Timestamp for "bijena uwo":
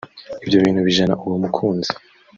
0.87-1.35